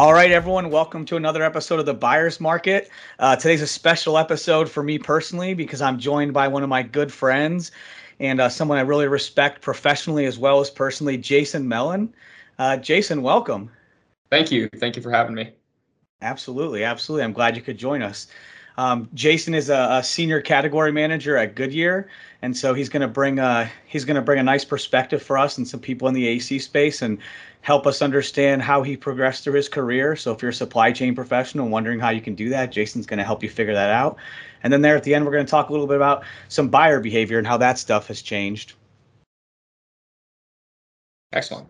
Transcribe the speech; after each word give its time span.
All 0.00 0.14
right, 0.14 0.30
everyone, 0.30 0.70
welcome 0.70 1.04
to 1.04 1.16
another 1.16 1.42
episode 1.42 1.78
of 1.78 1.84
the 1.84 1.92
Buyer's 1.92 2.40
Market. 2.40 2.88
Uh, 3.18 3.36
today's 3.36 3.60
a 3.60 3.66
special 3.66 4.16
episode 4.16 4.66
for 4.66 4.82
me 4.82 4.98
personally 4.98 5.52
because 5.52 5.82
I'm 5.82 5.98
joined 5.98 6.32
by 6.32 6.48
one 6.48 6.62
of 6.62 6.70
my 6.70 6.82
good 6.82 7.12
friends 7.12 7.70
and 8.18 8.40
uh, 8.40 8.48
someone 8.48 8.78
I 8.78 8.80
really 8.80 9.08
respect 9.08 9.60
professionally 9.60 10.24
as 10.24 10.38
well 10.38 10.58
as 10.58 10.70
personally, 10.70 11.18
Jason 11.18 11.68
Mellon. 11.68 12.14
Uh, 12.58 12.78
Jason, 12.78 13.20
welcome. 13.20 13.70
Thank 14.30 14.50
you. 14.50 14.70
Thank 14.76 14.96
you 14.96 15.02
for 15.02 15.10
having 15.10 15.34
me. 15.34 15.52
Absolutely, 16.22 16.82
absolutely. 16.82 17.22
I'm 17.22 17.34
glad 17.34 17.54
you 17.54 17.60
could 17.60 17.76
join 17.76 18.00
us. 18.00 18.28
Um, 18.76 19.08
Jason 19.14 19.54
is 19.54 19.68
a, 19.68 19.88
a, 19.90 20.02
senior 20.02 20.40
category 20.40 20.92
manager 20.92 21.36
at 21.36 21.54
Goodyear, 21.54 22.08
and 22.42 22.56
so 22.56 22.72
he's 22.72 22.88
going 22.88 23.02
to 23.02 23.08
bring 23.08 23.38
a 23.38 23.70
he's 23.86 24.04
going 24.04 24.14
to 24.16 24.22
bring 24.22 24.38
a 24.38 24.42
nice 24.42 24.64
perspective 24.64 25.22
for 25.22 25.36
us 25.36 25.58
and 25.58 25.66
some 25.66 25.80
people 25.80 26.08
in 26.08 26.14
the 26.14 26.26
AC 26.26 26.58
space 26.60 27.02
and 27.02 27.18
help 27.62 27.86
us 27.86 28.00
understand 28.00 28.62
how 28.62 28.82
he 28.82 28.96
progressed 28.96 29.44
through 29.44 29.54
his 29.54 29.68
career. 29.68 30.16
So 30.16 30.32
if 30.32 30.40
you're 30.40 30.50
a 30.50 30.54
supply 30.54 30.92
chain 30.92 31.14
professional 31.14 31.68
wondering 31.68 32.00
how 32.00 32.10
you 32.10 32.20
can 32.20 32.34
do 32.34 32.48
that, 32.50 32.72
Jason's 32.72 33.06
going 33.06 33.18
to 33.18 33.24
help 33.24 33.42
you 33.42 33.50
figure 33.50 33.74
that 33.74 33.90
out. 33.90 34.16
And 34.62 34.72
then 34.72 34.82
there 34.82 34.96
at 34.96 35.04
the 35.04 35.14
end, 35.14 35.24
we're 35.24 35.32
going 35.32 35.44
to 35.44 35.50
talk 35.50 35.68
a 35.68 35.72
little 35.72 35.86
bit 35.86 35.96
about 35.96 36.24
some 36.48 36.68
buyer 36.68 37.00
behavior 37.00 37.38
and 37.38 37.46
how 37.46 37.56
that 37.58 37.78
stuff 37.78 38.06
has 38.08 38.22
changed. 38.22 38.74
Excellent. 41.32 41.68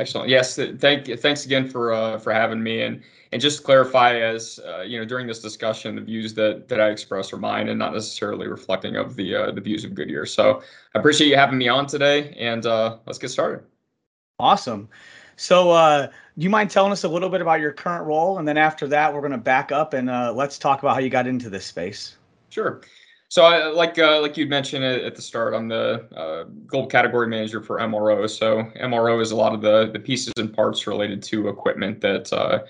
Excellent. 0.00 0.28
Yes. 0.28 0.56
Thank 0.56 1.06
you. 1.06 1.16
Thanks 1.16 1.46
again 1.46 1.68
for 1.68 1.92
uh, 1.92 2.18
for 2.18 2.32
having 2.32 2.62
me. 2.62 2.82
And 2.82 3.00
and 3.30 3.40
just 3.40 3.58
to 3.58 3.64
clarify, 3.64 4.16
as 4.16 4.58
uh, 4.66 4.82
you 4.82 4.98
know, 4.98 5.04
during 5.04 5.26
this 5.26 5.40
discussion, 5.40 5.94
the 5.94 6.00
views 6.00 6.34
that 6.34 6.68
that 6.68 6.80
I 6.80 6.90
express 6.90 7.32
are 7.32 7.36
mine 7.36 7.68
and 7.68 7.78
not 7.78 7.92
necessarily 7.92 8.48
reflecting 8.48 8.96
of 8.96 9.14
the 9.14 9.34
uh, 9.34 9.50
the 9.52 9.60
views 9.60 9.84
of 9.84 9.94
Goodyear. 9.94 10.26
So 10.26 10.62
I 10.94 10.98
appreciate 10.98 11.28
you 11.28 11.36
having 11.36 11.58
me 11.58 11.68
on 11.68 11.86
today, 11.86 12.34
and 12.38 12.66
uh, 12.66 12.98
let's 13.06 13.18
get 13.18 13.28
started. 13.28 13.64
Awesome. 14.40 14.88
So, 15.36 15.70
uh, 15.70 16.06
do 16.06 16.44
you 16.44 16.50
mind 16.50 16.70
telling 16.70 16.92
us 16.92 17.04
a 17.04 17.08
little 17.08 17.28
bit 17.28 17.40
about 17.40 17.60
your 17.60 17.72
current 17.72 18.04
role, 18.04 18.38
and 18.38 18.46
then 18.46 18.56
after 18.56 18.88
that, 18.88 19.12
we're 19.12 19.20
going 19.20 19.32
to 19.32 19.38
back 19.38 19.72
up 19.72 19.94
and 19.94 20.10
uh, 20.10 20.32
let's 20.32 20.58
talk 20.58 20.80
about 20.80 20.94
how 20.94 21.00
you 21.00 21.10
got 21.10 21.26
into 21.26 21.50
this 21.50 21.66
space. 21.66 22.16
Sure. 22.50 22.82
So, 23.34 23.44
I, 23.44 23.66
like 23.66 23.98
uh, 23.98 24.20
like 24.20 24.36
you 24.36 24.46
mentioned 24.46 24.84
at 24.84 25.16
the 25.16 25.20
start, 25.20 25.54
I'm 25.54 25.66
the 25.66 26.06
uh, 26.16 26.44
global 26.68 26.86
category 26.86 27.26
manager 27.26 27.60
for 27.60 27.80
MRO. 27.80 28.30
So, 28.30 28.62
MRO 28.80 29.20
is 29.20 29.32
a 29.32 29.36
lot 29.36 29.52
of 29.52 29.60
the 29.60 29.90
the 29.92 29.98
pieces 29.98 30.32
and 30.36 30.54
parts 30.54 30.86
related 30.86 31.20
to 31.24 31.48
equipment 31.48 32.00
that 32.00 32.32
uh, 32.32 32.60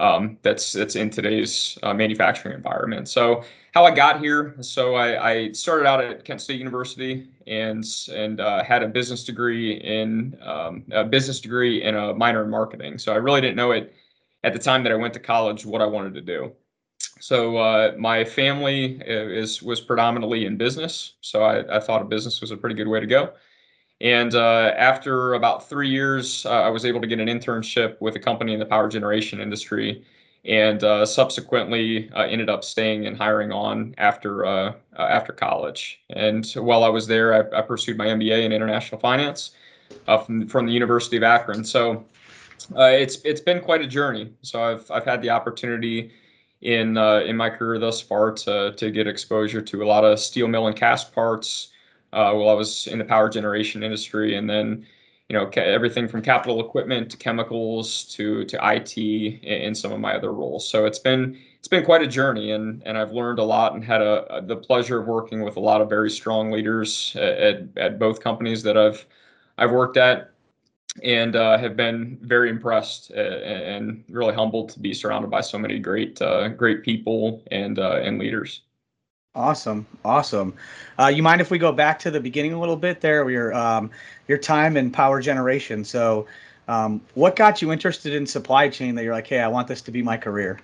um, 0.00 0.38
that's 0.42 0.72
that's 0.72 0.94
in 0.94 1.10
today's 1.10 1.76
uh, 1.82 1.92
manufacturing 1.92 2.54
environment. 2.54 3.08
So, 3.08 3.42
how 3.72 3.84
I 3.86 3.90
got 3.90 4.20
here, 4.20 4.54
so 4.60 4.94
I, 4.94 5.30
I 5.30 5.50
started 5.50 5.84
out 5.84 6.00
at 6.00 6.24
Kent 6.24 6.40
State 6.40 6.60
University 6.60 7.26
and 7.48 7.84
and 8.12 8.40
uh, 8.40 8.62
had 8.62 8.84
a 8.84 8.88
business 8.88 9.24
degree 9.24 9.80
in 9.80 10.38
um, 10.42 10.84
a 10.92 11.02
business 11.02 11.40
degree 11.40 11.82
and 11.82 11.96
a 11.96 12.14
minor 12.14 12.44
in 12.44 12.50
marketing. 12.50 12.98
So 12.98 13.12
I 13.12 13.16
really 13.16 13.40
didn't 13.40 13.56
know 13.56 13.72
it 13.72 13.92
at 14.44 14.52
the 14.52 14.60
time 14.60 14.84
that 14.84 14.92
I 14.92 14.94
went 14.94 15.12
to 15.14 15.20
college 15.20 15.66
what 15.66 15.82
I 15.82 15.86
wanted 15.86 16.14
to 16.14 16.20
do. 16.20 16.52
So 17.20 17.56
uh, 17.56 17.94
my 17.98 18.24
family 18.24 19.00
is 19.06 19.62
was 19.62 19.80
predominantly 19.80 20.46
in 20.46 20.56
business, 20.56 21.14
so 21.20 21.42
I, 21.42 21.76
I, 21.76 21.80
thought 21.80 22.02
a 22.02 22.04
business 22.04 22.40
was 22.40 22.50
a 22.50 22.56
pretty 22.56 22.74
good 22.74 22.88
way 22.88 23.00
to 23.00 23.06
go. 23.06 23.32
And 24.00 24.34
uh, 24.34 24.74
after 24.76 25.34
about 25.34 25.68
three 25.68 25.88
years, 25.88 26.44
uh, 26.44 26.50
I 26.50 26.68
was 26.68 26.84
able 26.84 27.00
to 27.00 27.06
get 27.06 27.20
an 27.20 27.28
internship 27.28 28.00
with 28.00 28.16
a 28.16 28.18
company 28.18 28.52
in 28.52 28.58
the 28.58 28.66
power 28.66 28.88
generation 28.88 29.40
industry, 29.40 30.04
and 30.44 30.82
uh, 30.84 31.06
subsequently 31.06 32.10
uh, 32.12 32.22
ended 32.22 32.50
up 32.50 32.64
staying 32.64 33.06
and 33.06 33.16
hiring 33.16 33.52
on 33.52 33.94
after 33.98 34.44
uh, 34.44 34.72
after 34.98 35.32
college. 35.32 36.00
And 36.10 36.46
while 36.56 36.84
I 36.84 36.88
was 36.88 37.06
there, 37.06 37.34
I, 37.34 37.58
I 37.58 37.62
pursued 37.62 37.96
my 37.96 38.06
MBA 38.06 38.44
in 38.44 38.52
international 38.52 39.00
finance 39.00 39.52
from 40.04 40.46
from 40.48 40.66
the 40.66 40.72
University 40.72 41.16
of 41.16 41.22
Akron. 41.22 41.64
So 41.64 42.04
it's 42.76 43.16
it's 43.24 43.40
been 43.40 43.60
quite 43.60 43.80
a 43.80 43.86
journey. 43.86 44.32
So 44.42 44.62
I've 44.62 44.90
I've 44.90 45.04
had 45.04 45.22
the 45.22 45.30
opportunity 45.30 46.12
in 46.64 46.96
uh, 46.96 47.20
in 47.20 47.36
my 47.36 47.50
career 47.50 47.78
thus 47.78 48.00
far 48.00 48.32
to 48.32 48.72
to 48.72 48.90
get 48.90 49.06
exposure 49.06 49.60
to 49.62 49.82
a 49.82 49.86
lot 49.86 50.04
of 50.04 50.18
steel 50.18 50.48
mill 50.48 50.66
and 50.66 50.76
cast 50.76 51.14
parts 51.14 51.68
uh, 52.12 52.32
while 52.32 52.48
I 52.48 52.54
was 52.54 52.86
in 52.86 52.98
the 52.98 53.04
power 53.04 53.28
generation 53.28 53.82
industry, 53.82 54.36
and 54.36 54.48
then 54.48 54.86
you 55.28 55.38
know 55.38 55.48
everything 55.56 56.08
from 56.08 56.22
capital 56.22 56.60
equipment 56.64 57.10
to 57.10 57.16
chemicals 57.16 58.04
to 58.16 58.44
to 58.46 58.58
IT 58.62 58.96
in 58.98 59.74
some 59.74 59.92
of 59.92 60.00
my 60.00 60.14
other 60.14 60.32
roles. 60.32 60.68
So 60.68 60.86
it's 60.86 60.98
been 60.98 61.38
it's 61.58 61.68
been 61.68 61.84
quite 61.84 62.02
a 62.02 62.06
journey, 62.06 62.52
and 62.52 62.82
and 62.86 62.96
I've 62.96 63.12
learned 63.12 63.38
a 63.38 63.44
lot 63.44 63.74
and 63.74 63.84
had 63.84 64.00
a, 64.02 64.36
a 64.36 64.42
the 64.42 64.56
pleasure 64.56 65.00
of 65.00 65.06
working 65.06 65.42
with 65.42 65.56
a 65.56 65.60
lot 65.60 65.80
of 65.82 65.88
very 65.88 66.10
strong 66.10 66.50
leaders 66.50 67.14
at, 67.16 67.38
at, 67.38 67.78
at 67.78 67.98
both 67.98 68.20
companies 68.20 68.62
that 68.62 68.78
I've 68.78 69.06
I've 69.58 69.70
worked 69.70 69.96
at 69.98 70.33
and 71.02 71.34
uh, 71.34 71.58
have 71.58 71.76
been 71.76 72.18
very 72.22 72.50
impressed 72.50 73.10
uh, 73.12 73.20
and 73.20 74.04
really 74.08 74.34
humbled 74.34 74.68
to 74.70 74.80
be 74.80 74.94
surrounded 74.94 75.30
by 75.30 75.40
so 75.40 75.58
many 75.58 75.78
great 75.78 76.20
uh, 76.22 76.48
great 76.48 76.82
people 76.82 77.42
and 77.50 77.78
uh, 77.78 78.00
and 78.02 78.18
leaders. 78.18 78.62
Awesome, 79.34 79.84
awesome. 80.04 80.54
Uh, 80.98 81.08
you 81.08 81.22
mind 81.22 81.40
if 81.40 81.50
we 81.50 81.58
go 81.58 81.72
back 81.72 81.98
to 82.00 82.10
the 82.10 82.20
beginning 82.20 82.52
a 82.52 82.60
little 82.60 82.76
bit 82.76 83.00
there, 83.00 83.28
your 83.28 83.52
um, 83.52 83.90
your 84.28 84.38
time 84.38 84.76
in 84.76 84.90
power 84.90 85.20
generation? 85.20 85.84
So, 85.84 86.26
um, 86.68 87.00
what 87.14 87.34
got 87.34 87.60
you 87.60 87.72
interested 87.72 88.14
in 88.14 88.26
supply 88.26 88.68
chain? 88.68 88.94
That 88.94 89.02
you're 89.02 89.14
like, 89.14 89.26
hey, 89.26 89.40
I 89.40 89.48
want 89.48 89.66
this 89.66 89.82
to 89.82 89.90
be 89.90 90.02
my 90.02 90.16
career. 90.16 90.60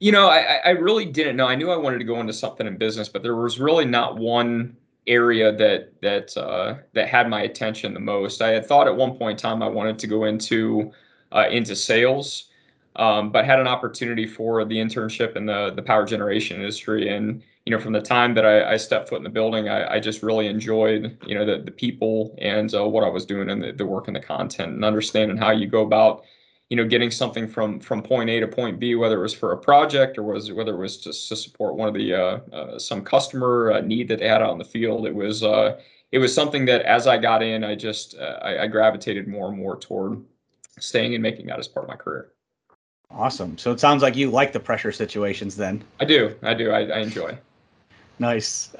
You 0.00 0.12
know, 0.12 0.28
I, 0.28 0.60
I 0.64 0.70
really 0.70 1.04
didn't 1.04 1.36
know. 1.36 1.46
I 1.46 1.54
knew 1.54 1.70
I 1.70 1.76
wanted 1.76 1.98
to 1.98 2.04
go 2.04 2.18
into 2.20 2.32
something 2.32 2.66
in 2.66 2.78
business, 2.78 3.08
but 3.08 3.22
there 3.22 3.36
was 3.36 3.60
really 3.60 3.84
not 3.84 4.16
one 4.16 4.76
area 5.06 5.54
that 5.56 6.00
that 6.02 6.36
uh, 6.36 6.76
that 6.94 7.08
had 7.08 7.28
my 7.28 7.42
attention 7.42 7.94
the 7.94 8.00
most. 8.00 8.42
I 8.42 8.50
had 8.50 8.66
thought 8.66 8.86
at 8.86 8.96
one 8.96 9.16
point 9.16 9.38
in 9.38 9.42
time 9.42 9.62
I 9.62 9.68
wanted 9.68 9.98
to 10.00 10.06
go 10.06 10.24
into 10.24 10.92
uh, 11.32 11.46
into 11.50 11.74
sales, 11.76 12.48
um, 12.96 13.30
but 13.30 13.44
had 13.44 13.60
an 13.60 13.66
opportunity 13.66 14.26
for 14.26 14.64
the 14.64 14.76
internship 14.76 15.36
in 15.36 15.46
the 15.46 15.72
the 15.74 15.82
power 15.82 16.04
generation 16.04 16.56
industry. 16.56 17.08
And 17.08 17.42
you 17.66 17.76
know, 17.76 17.82
from 17.82 17.92
the 17.92 18.00
time 18.00 18.34
that 18.34 18.46
I, 18.46 18.72
I 18.72 18.76
stepped 18.76 19.08
foot 19.08 19.18
in 19.18 19.24
the 19.24 19.30
building, 19.30 19.68
I, 19.68 19.94
I, 19.94 20.00
just 20.00 20.22
really 20.22 20.46
enjoyed 20.46 21.16
you 21.26 21.34
know 21.34 21.44
the 21.44 21.62
the 21.62 21.70
people 21.70 22.34
and 22.38 22.74
uh, 22.74 22.86
what 22.86 23.04
I 23.04 23.08
was 23.08 23.24
doing 23.24 23.50
and 23.50 23.62
the, 23.62 23.72
the 23.72 23.86
work 23.86 24.06
and 24.06 24.16
the 24.16 24.20
content 24.20 24.72
and 24.72 24.84
understanding 24.84 25.36
how 25.36 25.50
you 25.50 25.66
go 25.66 25.82
about 25.82 26.24
you 26.70 26.76
know, 26.76 26.84
getting 26.84 27.10
something 27.10 27.48
from 27.48 27.80
from 27.80 28.00
point 28.00 28.30
A 28.30 28.40
to 28.40 28.46
point 28.46 28.78
B, 28.78 28.94
whether 28.94 29.18
it 29.18 29.22
was 29.22 29.34
for 29.34 29.52
a 29.52 29.58
project 29.58 30.16
or 30.16 30.22
was 30.22 30.52
whether 30.52 30.72
it 30.72 30.78
was 30.78 30.98
just 30.98 31.28
to 31.28 31.36
support 31.36 31.74
one 31.74 31.88
of 31.88 31.94
the 31.94 32.14
uh, 32.14 32.38
uh, 32.52 32.78
some 32.78 33.02
customer 33.02 33.72
uh, 33.72 33.80
need 33.80 34.06
that 34.08 34.20
they 34.20 34.28
had 34.28 34.40
on 34.40 34.56
the 34.56 34.64
field. 34.64 35.04
It 35.04 35.14
was 35.14 35.42
uh, 35.42 35.80
it 36.12 36.18
was 36.18 36.32
something 36.32 36.64
that 36.66 36.82
as 36.82 37.08
I 37.08 37.18
got 37.18 37.42
in, 37.42 37.64
I 37.64 37.74
just 37.74 38.16
uh, 38.16 38.38
I, 38.40 38.62
I, 38.62 38.66
gravitated 38.68 39.26
more 39.26 39.48
and 39.48 39.58
more 39.58 39.76
toward 39.76 40.22
staying 40.78 41.14
and 41.14 41.22
making 41.22 41.46
that 41.46 41.58
as 41.58 41.66
part 41.66 41.84
of 41.84 41.88
my 41.88 41.96
career. 41.96 42.30
Awesome. 43.10 43.58
So 43.58 43.72
it 43.72 43.80
sounds 43.80 44.02
like 44.02 44.14
you 44.14 44.30
like 44.30 44.52
the 44.52 44.60
pressure 44.60 44.92
situations 44.92 45.56
then. 45.56 45.82
I 45.98 46.04
do. 46.04 46.36
I 46.42 46.54
do. 46.54 46.70
I, 46.70 46.82
I 46.82 46.98
enjoy. 47.00 47.36
Nice. 48.20 48.72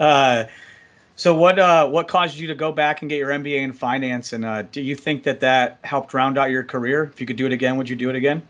So 1.20 1.34
what 1.34 1.58
uh, 1.58 1.86
what 1.86 2.08
caused 2.08 2.38
you 2.38 2.46
to 2.46 2.54
go 2.54 2.72
back 2.72 3.02
and 3.02 3.10
get 3.10 3.18
your 3.18 3.28
MBA 3.28 3.58
in 3.58 3.74
finance? 3.74 4.32
And 4.32 4.42
uh, 4.42 4.62
do 4.62 4.80
you 4.80 4.96
think 4.96 5.22
that 5.24 5.38
that 5.40 5.78
helped 5.84 6.14
round 6.14 6.38
out 6.38 6.48
your 6.48 6.64
career? 6.64 7.10
If 7.12 7.20
you 7.20 7.26
could 7.26 7.36
do 7.36 7.44
it 7.44 7.52
again, 7.52 7.76
would 7.76 7.90
you 7.90 7.94
do 7.94 8.08
it 8.08 8.16
again? 8.16 8.40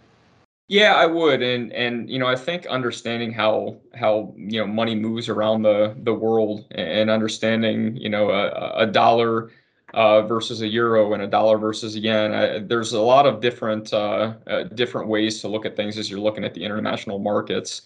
Yeah, 0.68 0.94
I 0.94 1.04
would, 1.04 1.42
and 1.42 1.72
and 1.72 2.08
you 2.08 2.20
know, 2.20 2.28
I 2.28 2.36
think 2.36 2.66
understanding 2.66 3.32
how 3.32 3.76
how 3.96 4.32
you 4.36 4.60
know 4.60 4.68
money 4.68 4.94
moves 4.94 5.28
around 5.28 5.62
the 5.62 5.96
the 6.04 6.14
world 6.14 6.64
and 6.70 7.10
understanding 7.10 7.96
you 7.96 8.08
know 8.08 8.30
a, 8.30 8.84
a 8.84 8.86
dollar 8.86 9.50
uh, 9.92 10.22
versus 10.22 10.62
a 10.62 10.68
euro 10.68 11.12
and 11.12 11.24
a 11.24 11.26
dollar 11.26 11.58
versus 11.58 11.96
a 11.96 11.98
yen. 11.98 12.32
I, 12.32 12.60
there's 12.60 12.92
a 12.92 13.00
lot 13.00 13.26
of 13.26 13.40
different 13.40 13.92
uh, 13.92 14.34
uh, 14.46 14.62
different 14.62 15.08
ways 15.08 15.40
to 15.40 15.48
look 15.48 15.66
at 15.66 15.74
things 15.74 15.98
as 15.98 16.08
you're 16.08 16.20
looking 16.20 16.44
at 16.44 16.54
the 16.54 16.62
international 16.62 17.18
markets, 17.18 17.82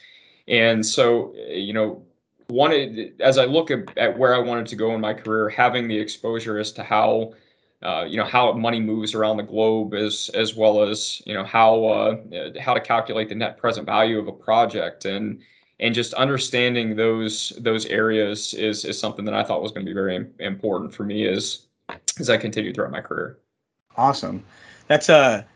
and 0.47 0.84
so 0.84 1.33
you 1.49 1.73
know 1.73 2.05
wanted 2.49 3.21
as 3.21 3.38
I 3.38 3.44
look 3.44 3.71
at, 3.71 3.97
at, 3.97 4.19
where 4.19 4.35
I 4.35 4.38
wanted 4.38 4.67
to 4.67 4.76
go 4.76 4.94
in 4.94 5.00
my 5.00 5.14
career, 5.14 5.49
having 5.49 5.88
the 5.88 5.99
exposure 5.99 6.58
as 6.58 6.73
to 6.73 6.82
how 6.82 7.35
uh, 7.82 8.05
you 8.08 8.17
know 8.17 8.25
how 8.25 8.52
money 8.52 8.81
moves 8.81 9.14
around 9.14 9.37
the 9.37 9.43
globe, 9.43 9.94
as 9.94 10.31
as 10.35 10.55
well 10.55 10.82
as 10.82 11.23
you 11.26 11.35
know 11.35 11.44
how 11.44 11.85
uh, 11.85 12.17
how 12.61 12.75
to 12.75 12.81
calculate 12.81 13.29
the 13.29 13.35
net 13.35 13.58
present 13.58 13.87
value 13.87 14.19
of 14.19 14.29
a 14.29 14.32
project, 14.32 15.05
and 15.05 15.41
and 15.81 15.94
just 15.94 16.14
understanding 16.14 16.96
those 16.96 17.52
those 17.58 17.87
areas 17.87 18.55
is 18.55 18.85
is 18.85 18.99
something 18.99 19.25
that 19.25 19.35
I 19.35 19.43
thought 19.43 19.62
was 19.62 19.73
going 19.73 19.85
to 19.85 19.90
be 19.90 19.94
very 19.94 20.26
important 20.38 20.94
for 20.94 21.05
me 21.05 21.26
as 21.26 21.67
as 22.19 22.31
I 22.31 22.37
continue 22.37 22.73
throughout 22.73 22.93
my 22.93 23.00
career. 23.00 23.38
Awesome, 23.97 24.43
that's 24.88 25.08
a 25.08 25.47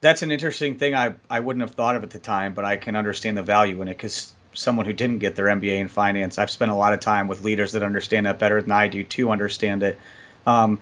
that's 0.00 0.22
an 0.22 0.30
interesting 0.30 0.78
thing 0.78 0.94
I 0.94 1.14
I 1.30 1.40
wouldn't 1.40 1.62
have 1.62 1.74
thought 1.74 1.96
of 1.96 2.04
at 2.04 2.10
the 2.10 2.18
time, 2.20 2.54
but 2.54 2.64
I 2.64 2.76
can 2.76 2.94
understand 2.94 3.36
the 3.36 3.42
value 3.42 3.82
in 3.82 3.88
it 3.88 3.94
because 3.96 4.34
someone 4.54 4.86
who 4.86 4.92
didn't 4.92 5.18
get 5.18 5.34
their 5.34 5.46
MBA 5.46 5.78
in 5.78 5.88
finance. 5.88 6.38
I've 6.38 6.50
spent 6.50 6.70
a 6.70 6.74
lot 6.74 6.92
of 6.92 7.00
time 7.00 7.28
with 7.28 7.42
leaders 7.42 7.72
that 7.72 7.82
understand 7.82 8.26
that 8.26 8.38
better 8.38 8.60
than 8.60 8.72
I 8.72 8.88
do 8.88 9.02
to 9.04 9.30
understand 9.30 9.82
it. 9.82 9.98
Um, 10.46 10.78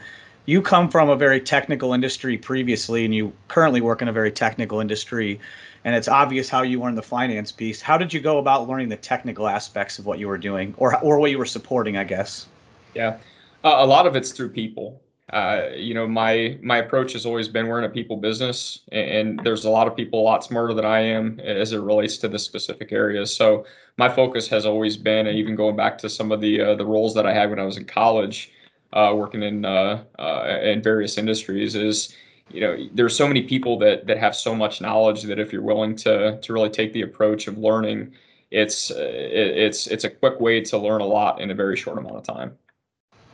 you 0.46 0.62
come 0.62 0.88
from 0.88 1.08
a 1.08 1.16
very 1.16 1.40
technical 1.40 1.92
industry 1.92 2.36
previously, 2.36 3.04
and 3.04 3.14
you 3.14 3.32
currently 3.48 3.80
work 3.80 4.02
in 4.02 4.08
a 4.08 4.12
very 4.12 4.32
technical 4.32 4.80
industry, 4.80 5.38
and 5.84 5.94
it's 5.94 6.08
obvious 6.08 6.48
how 6.48 6.62
you 6.62 6.80
learned 6.80 6.98
the 6.98 7.02
finance 7.02 7.52
piece. 7.52 7.80
How 7.80 7.96
did 7.96 8.12
you 8.12 8.20
go 8.20 8.38
about 8.38 8.68
learning 8.68 8.88
the 8.88 8.96
technical 8.96 9.46
aspects 9.46 9.98
of 9.98 10.06
what 10.06 10.18
you 10.18 10.26
were 10.28 10.38
doing, 10.38 10.74
or 10.78 10.98
or 11.04 11.18
what 11.18 11.30
you 11.30 11.38
were 11.38 11.46
supporting? 11.46 11.96
I 11.96 12.04
guess. 12.04 12.46
Yeah, 12.94 13.18
uh, 13.64 13.76
a 13.78 13.86
lot 13.86 14.06
of 14.06 14.16
it's 14.16 14.32
through 14.32 14.50
people. 14.50 15.00
Uh, 15.32 15.68
you 15.76 15.94
know, 15.94 16.08
my 16.08 16.58
my 16.60 16.78
approach 16.78 17.12
has 17.12 17.24
always 17.24 17.46
been 17.46 17.68
we're 17.68 17.78
in 17.78 17.84
a 17.84 17.88
people 17.88 18.16
business, 18.16 18.80
and, 18.90 19.38
there's 19.44 19.64
a 19.64 19.70
lot 19.70 19.86
of 19.86 19.94
people 19.94 20.20
a 20.20 20.22
lot 20.22 20.42
smarter 20.42 20.74
than 20.74 20.84
I 20.84 21.00
am 21.00 21.38
as 21.40 21.72
it 21.72 21.78
relates 21.78 22.16
to 22.18 22.28
this 22.28 22.44
specific 22.44 22.90
areas. 22.90 23.34
So 23.34 23.64
my 23.96 24.08
focus 24.08 24.48
has 24.48 24.66
always 24.66 24.96
been, 24.96 25.28
and 25.28 25.38
even 25.38 25.54
going 25.54 25.76
back 25.76 25.98
to 25.98 26.08
some 26.08 26.32
of 26.32 26.40
the 26.40 26.60
uh, 26.60 26.74
the 26.74 26.84
roles 26.84 27.14
that 27.14 27.26
I 27.26 27.32
had 27.32 27.48
when 27.50 27.60
I 27.60 27.64
was 27.64 27.76
in 27.76 27.84
college, 27.84 28.50
uh, 28.92 29.12
working 29.14 29.42
in 29.44 29.64
uh, 29.64 30.02
uh, 30.18 30.58
in 30.62 30.82
various 30.82 31.16
industries, 31.16 31.76
is 31.76 32.14
you 32.50 32.60
know 32.60 32.76
there's 32.92 33.16
so 33.16 33.28
many 33.28 33.42
people 33.42 33.78
that 33.78 34.08
that 34.08 34.18
have 34.18 34.34
so 34.34 34.54
much 34.54 34.80
knowledge 34.80 35.22
that 35.22 35.38
if 35.38 35.52
you're 35.52 35.62
willing 35.62 35.94
to 35.96 36.40
to 36.40 36.52
really 36.52 36.70
take 36.70 36.92
the 36.92 37.02
approach 37.02 37.46
of 37.46 37.56
learning, 37.56 38.12
it's 38.50 38.90
it's 38.96 39.86
it's 39.86 40.04
a 40.04 40.10
quick 40.10 40.40
way 40.40 40.60
to 40.60 40.76
learn 40.76 41.00
a 41.02 41.06
lot 41.06 41.40
in 41.40 41.52
a 41.52 41.54
very 41.54 41.76
short 41.76 41.98
amount 41.98 42.16
of 42.16 42.24
time. 42.24 42.58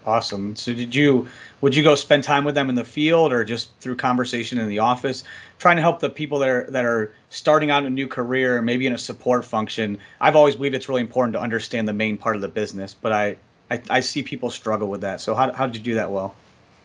Awesome. 0.07 0.55
So 0.55 0.73
did 0.73 0.95
you 0.95 1.27
would 1.61 1.75
you 1.75 1.83
go 1.83 1.97
spend 1.97 2.23
time 2.23 2.45
with 2.45 2.55
them 2.55 2.69
in 2.69 2.77
the 2.77 2.85
field 2.85 3.33
or 3.33 3.45
just 3.45 3.71
through 3.81 3.97
conversation 3.97 4.57
in 4.57 4.69
the 4.69 4.79
office, 4.79 5.25
trying 5.59 5.75
to 5.77 5.83
help 5.83 5.99
the 5.99 6.09
people 6.09 6.39
that 6.39 6.49
are 6.49 6.71
that 6.71 6.85
are 6.85 7.13
starting 7.31 7.73
out 7.73 7.85
a 7.85 7.91
new 7.91 8.07
career, 8.07 8.63
maybe 8.63 8.87
in 8.87 8.93
a 8.93 8.99
support 8.99 9.45
function? 9.45 9.99
I've 10.21 10.37
always 10.37 10.55
believed 10.55 10.77
it's 10.77 10.89
really 10.89 11.01
important 11.01 11.33
to 11.33 11.41
understand 11.41 11.89
the 11.89 11.93
main 11.93 12.17
part 12.17 12.37
of 12.37 12.43
the 12.43 12.49
business, 12.49 12.95
but 12.95 13.13
I 13.13 13.37
I, 13.69 13.83
I 13.91 14.01
see 14.01 14.23
people 14.23 14.49
struggle 14.49 14.89
with 14.89 15.01
that. 15.01 15.21
So 15.21 15.35
how 15.35 15.53
how 15.53 15.67
did 15.67 15.75
you 15.77 15.83
do 15.83 15.95
that 15.95 16.11
well? 16.13 16.37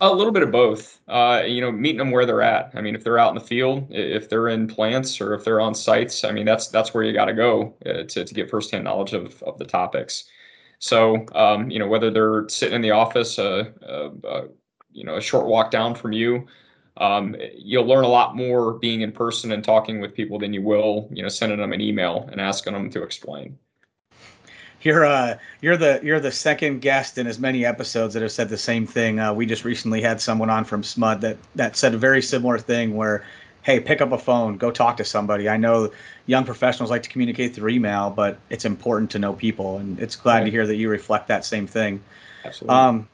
A 0.03 0.12
little 0.12 0.33
bit 0.33 0.41
of 0.41 0.51
both. 0.51 1.00
Uh, 1.07 1.44
you 1.45 1.62
know, 1.62 1.71
meeting 1.71 2.00
them 2.00 2.09
where 2.09 2.25
they're 2.25 2.41
at. 2.41 2.71
I 2.73 2.81
mean, 2.81 2.95
if 2.95 3.03
they're 3.03 3.19
out 3.19 3.29
in 3.29 3.35
the 3.35 3.47
field, 3.47 3.85
if 3.91 4.29
they're 4.29 4.47
in 4.47 4.65
plants, 4.68 5.21
or 5.21 5.35
if 5.35 5.44
they're 5.44 5.62
on 5.62 5.75
sites, 5.75 6.23
I 6.23 6.31
mean, 6.31 6.45
that's 6.47 6.69
that's 6.69 6.91
where 6.91 7.03
you 7.03 7.13
got 7.13 7.25
to 7.25 7.35
go 7.35 7.75
uh, 7.85 8.01
to 8.03 8.25
to 8.25 8.33
get 8.33 8.50
firsthand 8.50 8.85
knowledge 8.85 9.13
of 9.13 9.44
of 9.44 9.59
the 9.59 9.65
topics. 9.65 10.23
So, 10.81 11.28
um, 11.36 11.69
you 11.69 11.78
know, 11.78 11.88
whether 11.88 12.10
they're 12.10 12.50
sitting 12.50 12.74
in 12.74 12.81
the 12.81 12.89
office, 12.89 13.38
uh, 13.38 13.66
uh, 13.88 14.10
uh, 14.28 14.48
you 14.92 15.04
know, 15.04 15.18
a 15.18 15.22
short 15.22 15.45
walk 15.45 15.69
down 15.69 15.94
from 15.94 16.12
you, 16.12 16.48
um, 16.98 17.36
you'll 17.56 17.86
learn 17.86 18.04
a 18.04 18.07
lot 18.07 18.36
more 18.36 18.74
being 18.74 19.01
in 19.01 19.12
person 19.12 19.51
and 19.51 19.63
talking 19.63 20.01
with 20.01 20.16
people 20.16 20.39
than 20.39 20.54
you 20.54 20.63
will, 20.63 21.07
you 21.12 21.22
know, 21.22 21.30
sending 21.30 21.60
them 21.60 21.72
an 21.72 21.81
email 21.81 22.28
and 22.31 22.42
asking 22.42 22.74
them 22.74 22.89
to 22.89 23.04
explain. 23.04 23.57
You're 24.81 25.06
uh, 25.06 25.38
you're 25.62 25.78
the 25.78 26.00
you're 26.01 26.19
the 26.19 26.31
second 26.31 26.80
guest 26.80 27.19
in 27.19 27.28
as 27.28 27.38
many 27.38 27.63
episodes 27.63 28.16
that 28.16 28.24
have 28.24 28.31
said 28.31 28.50
the 28.50 28.57
same 28.57 28.88
thing. 28.88 29.19
Uh, 29.19 29.31
we 29.31 29.45
just 29.45 29.63
recently 29.63 30.01
had 30.01 30.19
someone 30.19 30.50
on 30.50 30.66
from 30.66 30.81
SMUD 30.81 31.22
that 31.22 31.38
that 31.54 31.75
said 31.75 31.94
a 31.94 32.00
very 32.00 32.24
similar 32.24 32.57
thing 32.57 32.95
where 32.95 33.24
hey, 33.63 33.79
pick 33.79 34.01
up 34.01 34.11
a 34.11 34.17
phone, 34.17 34.57
go 34.57 34.71
talk 34.71 34.97
to 34.97 35.05
somebody. 35.05 35.47
I 35.47 35.57
know 35.57 35.91
young 36.25 36.45
professionals 36.45 36.89
like 36.89 37.03
to 37.03 37.09
communicate 37.09 37.53
through 37.53 37.69
email, 37.69 38.09
but 38.09 38.39
it's 38.49 38.65
important 38.65 39.11
to 39.11 39.19
know 39.19 39.33
people, 39.33 39.77
and 39.77 39.99
it's 39.99 40.15
glad 40.15 40.39
right. 40.39 40.45
to 40.45 40.51
hear 40.51 40.65
that 40.65 40.75
you 40.75 40.89
reflect 40.89 41.27
that 41.27 41.45
same 41.45 41.67
thing. 41.67 42.01
Absolutely. 42.43 42.75
Um, 42.75 43.07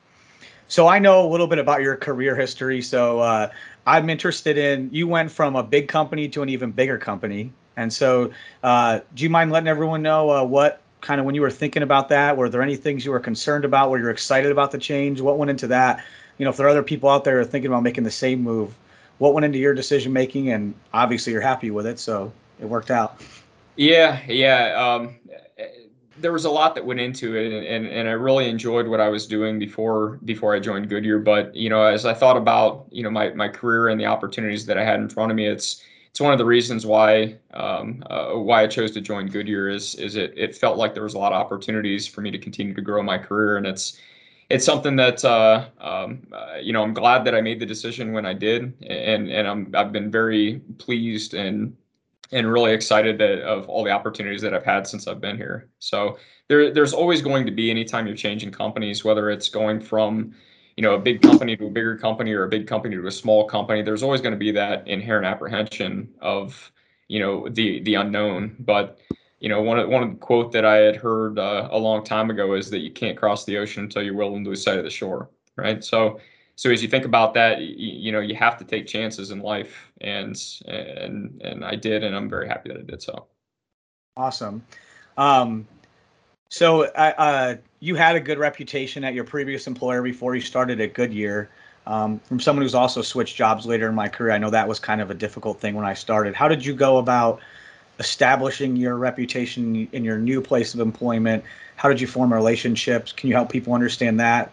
so 0.69 0.87
I 0.87 0.99
know 0.99 1.25
a 1.25 1.29
little 1.29 1.47
bit 1.47 1.59
about 1.59 1.81
your 1.81 1.95
career 1.95 2.35
history. 2.35 2.81
So 2.81 3.19
uh, 3.19 3.49
I'm 3.85 4.09
interested 4.09 4.57
in 4.57 4.89
you 4.91 5.07
went 5.07 5.31
from 5.31 5.55
a 5.55 5.63
big 5.63 5.87
company 5.87 6.27
to 6.29 6.41
an 6.41 6.49
even 6.49 6.71
bigger 6.71 6.97
company, 6.97 7.51
and 7.75 7.91
so 7.91 8.31
uh, 8.63 8.99
do 9.15 9.23
you 9.23 9.29
mind 9.29 9.51
letting 9.51 9.67
everyone 9.67 10.01
know 10.01 10.29
uh, 10.29 10.43
what 10.43 10.81
kind 11.01 11.19
of 11.19 11.25
when 11.25 11.35
you 11.35 11.41
were 11.41 11.51
thinking 11.51 11.83
about 11.83 12.09
that? 12.09 12.37
Were 12.37 12.49
there 12.49 12.61
any 12.61 12.75
things 12.75 13.05
you 13.05 13.11
were 13.11 13.19
concerned 13.19 13.65
about? 13.65 13.89
Were 13.89 13.99
you 13.99 14.09
excited 14.09 14.51
about 14.51 14.71
the 14.71 14.77
change? 14.77 15.21
What 15.21 15.37
went 15.37 15.49
into 15.49 15.67
that? 15.67 16.03
You 16.37 16.45
know, 16.45 16.51
if 16.51 16.57
there 16.57 16.67
are 16.67 16.69
other 16.69 16.83
people 16.83 17.09
out 17.09 17.23
there 17.23 17.43
thinking 17.43 17.71
about 17.71 17.83
making 17.83 18.03
the 18.03 18.11
same 18.11 18.43
move, 18.43 18.73
what 19.17 19.33
went 19.33 19.45
into 19.45 19.57
your 19.57 19.73
decision 19.73 20.13
making 20.13 20.51
and 20.51 20.73
obviously 20.93 21.33
you're 21.33 21.41
happy 21.41 21.71
with 21.71 21.85
it 21.85 21.99
so 21.99 22.31
it 22.59 22.65
worked 22.65 22.91
out. 22.91 23.21
Yeah 23.75 24.19
yeah 24.27 24.73
um, 24.75 25.15
there 26.19 26.33
was 26.33 26.45
a 26.45 26.49
lot 26.49 26.75
that 26.75 26.85
went 26.85 26.99
into 26.99 27.35
it 27.35 27.53
and, 27.53 27.65
and, 27.65 27.85
and 27.87 28.09
i 28.09 28.11
really 28.11 28.49
enjoyed 28.49 28.87
what 28.87 28.99
i 28.99 29.07
was 29.07 29.27
doing 29.27 29.59
before 29.59 30.19
before 30.25 30.55
i 30.55 30.59
joined 30.59 30.89
goodyear 30.89 31.19
but 31.19 31.55
you 31.55 31.69
know 31.69 31.83
as 31.83 32.05
i 32.05 32.13
thought 32.13 32.37
about 32.37 32.87
you 32.91 33.03
know 33.03 33.11
my, 33.11 33.29
my 33.29 33.47
career 33.47 33.89
and 33.89 33.99
the 33.99 34.05
opportunities 34.05 34.65
that 34.65 34.77
i 34.77 34.83
had 34.83 34.99
in 34.99 35.07
front 35.07 35.31
of 35.31 35.35
me 35.35 35.45
it's 35.45 35.83
it's 36.17 36.21
one 36.23 36.33
of 36.33 36.39
the 36.39 36.45
reasons 36.45 36.83
why 36.83 37.35
um, 37.53 38.03
uh, 38.09 38.31
why 38.31 38.63
I 38.63 38.67
chose 38.67 38.89
to 38.93 39.01
join 39.01 39.27
Goodyear 39.27 39.69
is 39.69 39.93
is 39.93 40.15
it 40.15 40.33
it 40.35 40.55
felt 40.55 40.75
like 40.75 40.95
there 40.95 41.03
was 41.03 41.13
a 41.13 41.19
lot 41.19 41.31
of 41.31 41.39
opportunities 41.39 42.07
for 42.07 42.21
me 42.21 42.31
to 42.31 42.39
continue 42.39 42.73
to 42.73 42.81
grow 42.81 43.03
my 43.03 43.19
career 43.19 43.57
and 43.57 43.67
it's 43.67 43.99
it's 44.49 44.65
something 44.65 44.95
that 44.95 45.23
uh, 45.25 45.67
um, 45.79 46.27
uh, 46.31 46.57
you 46.61 46.73
know 46.73 46.83
I'm 46.83 46.93
glad 46.93 47.25
that 47.25 47.35
I 47.35 47.41
made 47.41 47.59
the 47.59 47.65
decision 47.65 48.13
when 48.13 48.25
I 48.25 48.33
did, 48.33 48.73
and 48.83 49.29
and 49.29 49.47
I'm 49.47 49.71
I've 49.75 49.91
been 49.91 50.09
very 50.09 50.61
pleased 50.77 51.33
and 51.33 51.75
and 52.31 52.51
really 52.51 52.73
excited 52.73 53.17
that, 53.19 53.41
of 53.41 53.69
all 53.69 53.83
the 53.83 53.91
opportunities 53.91 54.41
that 54.41 54.53
I've 54.53 54.65
had 54.65 54.85
since 54.85 55.07
I've 55.07 55.21
been 55.21 55.37
here. 55.37 55.69
So 55.79 56.17
there 56.47 56.73
there's 56.73 56.93
always 56.93 57.21
going 57.21 57.45
to 57.45 57.51
be 57.51 57.69
anytime 57.69 58.07
you're 58.07 58.15
changing 58.15 58.51
companies, 58.51 59.03
whether 59.03 59.29
it's 59.29 59.49
going 59.49 59.81
from 59.81 60.33
you 60.77 60.83
know 60.83 60.95
a 60.95 60.99
big 60.99 61.21
company 61.21 61.57
to 61.57 61.67
a 61.67 61.71
bigger 61.71 61.97
company 61.97 62.33
or 62.33 62.43
a 62.43 62.49
big 62.49 62.67
company 62.67 62.95
to 62.95 63.07
a 63.07 63.11
small 63.11 63.45
company, 63.47 63.81
there's 63.81 64.03
always 64.03 64.21
going 64.21 64.33
to 64.33 64.39
be 64.39 64.51
that 64.51 64.87
inherent 64.87 65.25
apprehension 65.25 66.09
of 66.21 66.71
you 67.09 67.19
know 67.19 67.49
the 67.49 67.81
the 67.81 67.95
unknown, 67.95 68.55
but 68.59 68.99
you 69.39 69.49
know, 69.49 69.61
one 69.61 69.89
one 69.89 70.15
quote 70.17 70.51
that 70.53 70.65
I 70.65 70.77
had 70.77 70.95
heard 70.95 71.37
uh, 71.37 71.69
a 71.71 71.77
long 71.77 72.03
time 72.03 72.29
ago 72.29 72.53
is 72.53 72.69
that 72.71 72.79
you 72.79 72.91
can't 72.91 73.17
cross 73.17 73.45
the 73.45 73.57
ocean 73.57 73.83
until 73.83 74.01
you're 74.01 74.15
willing 74.15 74.43
to 74.43 74.49
lose 74.49 74.63
sight 74.63 74.77
of 74.77 74.83
the 74.83 74.89
shore, 74.89 75.29
right? 75.55 75.83
So, 75.83 76.19
so 76.55 76.71
as 76.71 76.81
you 76.81 76.89
think 76.89 77.05
about 77.05 77.35
that, 77.35 77.61
you, 77.61 77.75
you 77.77 78.11
know, 78.11 78.19
you 78.19 78.35
have 78.35 78.57
to 78.57 78.65
take 78.65 78.87
chances 78.87 79.29
in 79.29 79.39
life, 79.39 79.91
and 80.01 80.35
and 80.65 81.39
and 81.43 81.63
I 81.63 81.75
did, 81.75 82.03
and 82.03 82.15
I'm 82.15 82.29
very 82.29 82.47
happy 82.47 82.69
that 82.69 82.79
I 82.79 82.81
did 82.81 83.01
so. 83.01 83.27
Awesome. 84.15 84.63
Um, 85.17 85.67
so, 86.49 86.85
uh, 86.85 87.57
you 87.79 87.95
had 87.95 88.15
a 88.15 88.19
good 88.19 88.39
reputation 88.39 89.03
at 89.03 89.13
your 89.13 89.23
previous 89.23 89.67
employer 89.67 90.01
before 90.01 90.33
you 90.33 90.41
started 90.41 90.81
at 90.81 90.93
Goodyear. 90.93 91.49
Um, 91.85 92.19
from 92.19 92.39
someone 92.39 92.63
who's 92.63 92.75
also 92.75 93.01
switched 93.01 93.35
jobs 93.35 93.65
later 93.65 93.87
in 93.87 93.95
my 93.95 94.09
career, 94.09 94.31
I 94.31 94.37
know 94.37 94.49
that 94.49 94.67
was 94.67 94.79
kind 94.79 94.99
of 94.99 95.11
a 95.11 95.13
difficult 95.13 95.59
thing 95.61 95.75
when 95.75 95.85
I 95.85 95.93
started. 95.93 96.35
How 96.35 96.47
did 96.47 96.65
you 96.65 96.73
go 96.73 96.97
about 96.97 97.39
establishing 97.99 98.75
your 98.75 98.95
reputation 98.95 99.87
in 99.91 100.03
your 100.03 100.17
new 100.17 100.41
place 100.41 100.73
of 100.73 100.79
employment? 100.79 101.43
How 101.75 101.89
did 101.89 102.01
you 102.01 102.07
form 102.07 102.33
relationships? 102.33 103.11
Can 103.11 103.29
you 103.29 103.35
help 103.35 103.51
people 103.51 103.73
understand 103.73 104.19
that? 104.19 104.51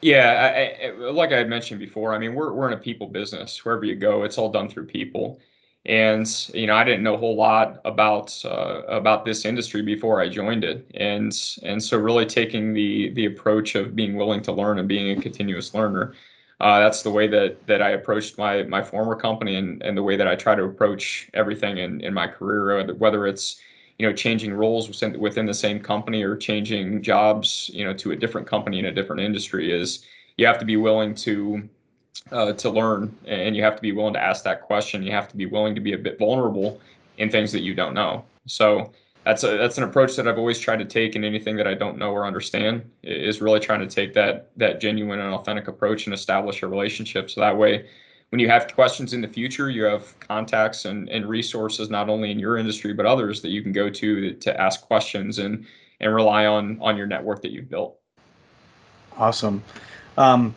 Yeah, 0.00 0.52
I, 0.54 0.86
I, 0.86 0.90
like 1.10 1.32
I 1.32 1.36
had 1.36 1.48
mentioned 1.48 1.78
before, 1.78 2.12
I 2.12 2.18
mean, 2.18 2.34
we're 2.34 2.52
we're 2.52 2.66
in 2.66 2.72
a 2.72 2.80
people 2.80 3.06
business. 3.06 3.64
Wherever 3.64 3.84
you 3.84 3.94
go, 3.94 4.24
it's 4.24 4.36
all 4.36 4.50
done 4.50 4.68
through 4.68 4.86
people. 4.86 5.38
And 5.86 6.26
you 6.54 6.66
know, 6.66 6.74
I 6.74 6.84
didn't 6.84 7.02
know 7.02 7.14
a 7.14 7.18
whole 7.18 7.36
lot 7.36 7.80
about 7.84 8.40
uh, 8.44 8.82
about 8.88 9.24
this 9.24 9.44
industry 9.44 9.82
before 9.82 10.20
I 10.20 10.28
joined 10.28 10.64
it, 10.64 10.90
and 10.94 11.32
and 11.62 11.82
so 11.82 11.98
really 11.98 12.26
taking 12.26 12.72
the 12.72 13.10
the 13.10 13.26
approach 13.26 13.74
of 13.76 13.94
being 13.94 14.16
willing 14.16 14.42
to 14.42 14.52
learn 14.52 14.78
and 14.78 14.88
being 14.88 15.16
a 15.16 15.20
continuous 15.20 15.72
learner 15.74 16.14
uh, 16.62 16.78
that's 16.78 17.02
the 17.02 17.10
way 17.10 17.26
that 17.26 17.66
that 17.66 17.82
I 17.82 17.90
approached 17.90 18.38
my 18.38 18.62
my 18.62 18.82
former 18.82 19.16
company 19.16 19.56
and, 19.56 19.82
and 19.82 19.96
the 19.96 20.02
way 20.02 20.16
that 20.16 20.28
I 20.28 20.36
try 20.36 20.54
to 20.54 20.64
approach 20.64 21.28
everything 21.34 21.78
in, 21.78 22.00
in 22.00 22.14
my 22.14 22.28
career, 22.28 22.94
whether 22.94 23.26
it's 23.26 23.60
you 23.98 24.08
know 24.08 24.14
changing 24.14 24.54
roles 24.54 24.88
within 24.88 25.18
within 25.20 25.44
the 25.44 25.54
same 25.54 25.80
company 25.80 26.22
or 26.22 26.36
changing 26.36 27.02
jobs 27.02 27.70
you 27.74 27.84
know 27.84 27.92
to 27.94 28.12
a 28.12 28.16
different 28.16 28.46
company 28.46 28.78
in 28.78 28.86
a 28.86 28.92
different 28.92 29.20
industry 29.20 29.72
is 29.72 30.04
you 30.38 30.46
have 30.46 30.58
to 30.58 30.64
be 30.64 30.76
willing 30.76 31.14
to 31.14 31.68
uh, 32.30 32.52
to 32.52 32.70
learn 32.70 33.14
and 33.26 33.56
you 33.56 33.62
have 33.62 33.76
to 33.76 33.82
be 33.82 33.92
willing 33.92 34.14
to 34.14 34.22
ask 34.22 34.44
that 34.44 34.62
question. 34.62 35.02
You 35.02 35.12
have 35.12 35.28
to 35.28 35.36
be 35.36 35.46
willing 35.46 35.74
to 35.74 35.80
be 35.80 35.92
a 35.92 35.98
bit 35.98 36.18
vulnerable 36.18 36.80
in 37.18 37.30
things 37.30 37.52
that 37.52 37.62
you 37.62 37.74
don't 37.74 37.94
know. 37.94 38.24
So 38.46 38.92
that's 39.24 39.44
a 39.44 39.56
that's 39.56 39.78
an 39.78 39.84
approach 39.84 40.16
that 40.16 40.26
I've 40.26 40.38
always 40.38 40.58
tried 40.58 40.78
to 40.78 40.84
take 40.84 41.14
in 41.14 41.24
anything 41.24 41.56
that 41.56 41.66
I 41.66 41.74
don't 41.74 41.96
know 41.98 42.10
or 42.10 42.26
understand 42.26 42.88
is 43.02 43.40
really 43.40 43.60
trying 43.60 43.80
to 43.80 43.86
take 43.86 44.14
that 44.14 44.50
that 44.56 44.80
genuine 44.80 45.20
and 45.20 45.34
authentic 45.34 45.68
approach 45.68 46.06
and 46.06 46.14
establish 46.14 46.62
a 46.62 46.66
relationship 46.66 47.30
so 47.30 47.40
that 47.40 47.56
way 47.56 47.88
when 48.30 48.38
you 48.38 48.48
have 48.48 48.74
questions 48.74 49.12
in 49.12 49.20
the 49.20 49.28
future 49.28 49.70
you 49.70 49.84
have 49.84 50.18
contacts 50.20 50.86
and, 50.86 51.08
and 51.08 51.28
resources 51.28 51.90
not 51.90 52.08
only 52.08 52.30
in 52.30 52.38
your 52.38 52.56
industry 52.56 52.92
but 52.92 53.06
others 53.06 53.42
that 53.42 53.50
you 53.50 53.62
can 53.62 53.72
go 53.72 53.88
to 53.88 54.32
to 54.34 54.60
ask 54.60 54.82
questions 54.82 55.38
and 55.38 55.66
and 56.00 56.14
rely 56.14 56.46
on 56.46 56.78
on 56.80 56.96
your 56.96 57.06
network 57.06 57.42
that 57.42 57.52
you've 57.52 57.70
built 57.70 57.98
awesome 59.18 59.62
um, 60.18 60.54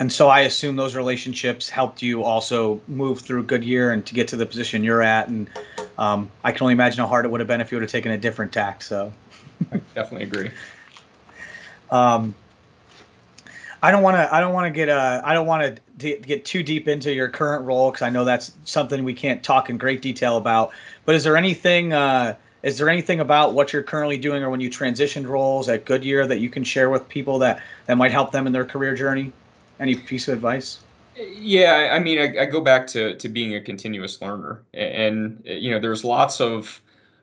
and 0.00 0.10
so 0.10 0.28
I 0.28 0.40
assume 0.40 0.76
those 0.76 0.96
relationships 0.96 1.68
helped 1.68 2.00
you 2.00 2.24
also 2.24 2.80
move 2.88 3.20
through 3.20 3.44
Goodyear 3.44 3.90
and 3.90 4.04
to 4.06 4.14
get 4.14 4.26
to 4.28 4.36
the 4.36 4.46
position 4.46 4.82
you're 4.82 5.02
at. 5.02 5.28
And 5.28 5.50
um, 6.00 6.30
I 6.42 6.50
can 6.50 6.62
only 6.62 6.72
imagine 6.72 6.98
how 6.98 7.06
hard 7.06 7.26
it 7.26 7.30
would 7.30 7.40
have 7.40 7.46
been 7.46 7.60
if 7.60 7.70
you 7.70 7.76
would 7.76 7.82
have 7.82 7.92
taken 7.92 8.10
a 8.10 8.18
different 8.18 8.52
tack. 8.52 8.82
So 8.82 9.12
I 9.70 9.80
definitely 9.94 10.26
agree. 10.26 10.50
Um, 11.90 12.34
I 13.82 13.90
don't 13.90 14.02
want 14.02 14.16
to. 14.16 14.34
I 14.34 14.40
don't 14.40 14.54
want 14.54 14.66
to 14.66 14.70
get. 14.70 14.88
Uh, 14.88 15.20
I 15.24 15.34
don't 15.34 15.46
want 15.46 15.80
to 15.98 16.16
get 16.18 16.44
too 16.44 16.62
deep 16.62 16.88
into 16.88 17.12
your 17.12 17.28
current 17.28 17.64
role 17.64 17.90
because 17.90 18.02
I 18.02 18.10
know 18.10 18.24
that's 18.24 18.52
something 18.64 19.04
we 19.04 19.14
can't 19.14 19.42
talk 19.42 19.70
in 19.70 19.78
great 19.78 20.02
detail 20.02 20.36
about. 20.38 20.72
But 21.04 21.14
is 21.14 21.24
there 21.24 21.36
anything? 21.36 21.92
Uh, 21.92 22.34
is 22.62 22.76
there 22.76 22.88
anything 22.88 23.20
about 23.20 23.54
what 23.54 23.72
you're 23.72 23.82
currently 23.82 24.18
doing 24.18 24.42
or 24.42 24.50
when 24.50 24.60
you 24.60 24.70
transitioned 24.70 25.26
roles 25.26 25.68
at 25.68 25.84
Goodyear 25.84 26.26
that 26.26 26.40
you 26.40 26.50
can 26.50 26.64
share 26.64 26.90
with 26.90 27.08
people 27.08 27.38
that 27.40 27.62
that 27.86 27.96
might 27.96 28.12
help 28.12 28.32
them 28.32 28.46
in 28.46 28.52
their 28.52 28.64
career 28.64 28.94
journey? 28.94 29.32
Any 29.78 29.94
piece 29.94 30.28
of 30.28 30.34
advice? 30.34 30.78
Yeah, 31.16 31.90
I 31.92 31.98
mean, 31.98 32.18
I, 32.18 32.42
I, 32.42 32.46
go 32.46 32.60
back 32.60 32.86
to 32.88 33.16
to 33.16 33.28
being 33.28 33.56
a 33.56 33.60
continuous 33.60 34.22
learner, 34.22 34.62
and, 34.74 35.42
you 35.44 35.70
know, 35.70 35.80
there's 35.80 36.04
lots 36.04 36.40
of 36.40 36.80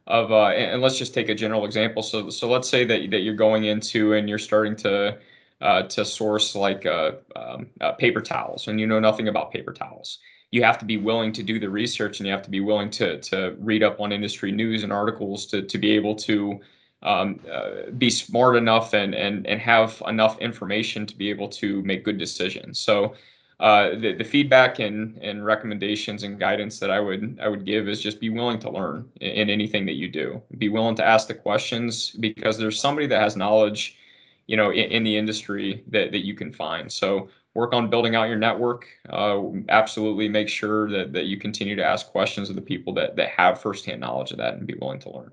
of 0.08 0.32
uh, 0.32 0.48
and 0.48 0.82
let's 0.82 0.98
just 0.98 1.14
take 1.14 1.30
a 1.30 1.36
general 1.36 1.66
example. 1.66 2.04
So 2.04 2.30
so 2.30 2.50
let's 2.50 2.70
say 2.70 2.86
that 2.86 3.12
that 3.12 3.22
you're 3.22 3.36
going 3.36 3.66
into 3.66 4.14
and 4.14 4.28
you're 4.30 4.40
starting 4.40 4.76
to 4.78 5.18
uh, 5.62 5.84
to 5.84 6.06
source 6.06 6.56
like 6.56 6.86
uh, 6.86 7.14
um, 7.36 7.68
uh, 7.82 7.94
paper 7.94 8.22
towels 8.22 8.68
and 8.68 8.80
you 8.80 8.88
know 8.88 9.00
nothing 9.00 9.28
about 9.28 9.52
paper 9.52 9.74
towels 9.74 10.20
you 10.52 10.64
have 10.64 10.78
to 10.78 10.86
be 10.86 10.98
willing 10.98 11.34
to 11.34 11.44
do 11.44 11.60
the 11.60 11.70
research 11.70 12.20
and 12.20 12.28
you 12.28 12.32
have 12.32 12.44
to 12.44 12.50
be 12.50 12.60
willing 12.60 12.90
to 12.90 13.20
to 13.22 13.56
read 13.60 13.84
up 13.84 14.00
on 14.00 14.12
industry 14.12 14.52
news 14.52 14.84
and 14.84 14.94
articles 14.94 15.46
to 15.48 15.62
to 15.64 15.78
be 15.78 15.92
able 15.92 16.16
to 16.16 16.60
um, 17.04 17.40
uh, 17.52 17.90
be 17.98 18.10
smart 18.10 18.56
enough 18.56 18.94
and 18.94 19.14
and 19.14 19.46
and 19.48 19.60
have 19.60 20.02
enough 20.08 20.40
information 20.40 21.06
to 21.06 21.16
be 21.16 21.30
able 21.30 21.48
to 21.50 21.82
make 21.84 22.04
good 22.04 22.18
decisions. 22.18 22.80
So. 22.80 23.16
Uh, 23.60 23.96
the, 23.98 24.14
the 24.14 24.24
feedback 24.24 24.78
and, 24.78 25.18
and 25.18 25.44
recommendations 25.44 26.22
and 26.22 26.40
guidance 26.40 26.78
that 26.80 26.92
I 26.92 27.00
would 27.00 27.40
I 27.42 27.48
would 27.48 27.66
give 27.66 27.90
is 27.90 28.00
just 28.00 28.20
be 28.20 28.30
willing 28.30 28.60
to 28.60 28.70
learn 28.70 29.10
in, 29.20 29.32
in 29.32 29.50
anything 29.50 29.86
that 29.88 29.96
you 29.96 30.08
do. 30.08 30.42
Be 30.60 30.70
willing 30.70 30.96
to 30.96 31.06
ask 31.06 31.28
the 31.28 31.34
questions 31.34 32.12
because 32.12 32.60
there's 32.60 32.80
somebody 32.80 33.08
that 33.08 33.20
has 33.20 33.36
knowledge, 33.36 33.98
you 34.46 34.58
know, 34.58 34.70
in, 34.70 34.92
in 34.92 35.04
the 35.04 35.18
industry 35.18 35.84
that, 35.88 36.12
that 36.12 36.24
you 36.24 36.36
can 36.36 36.54
find. 36.54 36.92
So 36.92 37.30
work 37.56 37.74
on 37.74 37.90
building 37.90 38.16
out 38.16 38.28
your 38.28 38.38
network. 38.38 38.86
Uh, 39.10 39.42
absolutely 39.70 40.30
make 40.30 40.48
sure 40.48 40.88
that, 40.92 41.12
that 41.14 41.26
you 41.26 41.38
continue 41.38 41.76
to 41.76 41.84
ask 41.84 42.06
questions 42.12 42.52
of 42.52 42.56
the 42.56 42.62
people 42.62 42.94
that, 42.94 43.16
that 43.16 43.30
have 43.30 43.60
firsthand 43.60 44.00
knowledge 44.00 44.30
of 44.30 44.38
that 44.38 44.54
and 44.54 44.68
be 44.68 44.76
willing 44.76 45.00
to 45.00 45.10
learn. 45.10 45.32